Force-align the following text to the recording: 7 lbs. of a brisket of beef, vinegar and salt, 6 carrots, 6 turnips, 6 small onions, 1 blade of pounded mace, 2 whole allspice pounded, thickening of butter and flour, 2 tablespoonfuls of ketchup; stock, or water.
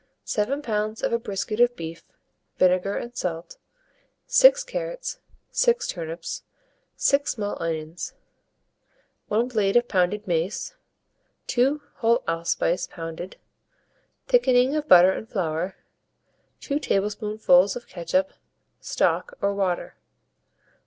7 0.23 0.63
lbs. 0.63 1.03
of 1.03 1.13
a 1.13 1.19
brisket 1.19 1.59
of 1.59 1.75
beef, 1.75 2.03
vinegar 2.57 2.97
and 2.97 3.15
salt, 3.15 3.59
6 4.25 4.63
carrots, 4.63 5.19
6 5.51 5.85
turnips, 5.89 6.41
6 6.95 7.31
small 7.33 7.55
onions, 7.61 8.15
1 9.27 9.49
blade 9.49 9.75
of 9.75 9.87
pounded 9.87 10.25
mace, 10.25 10.73
2 11.45 11.83
whole 11.97 12.23
allspice 12.27 12.87
pounded, 12.87 13.37
thickening 14.25 14.75
of 14.75 14.87
butter 14.87 15.11
and 15.11 15.29
flour, 15.29 15.75
2 16.61 16.79
tablespoonfuls 16.79 17.75
of 17.75 17.85
ketchup; 17.87 18.33
stock, 18.79 19.35
or 19.39 19.53
water. 19.53 19.97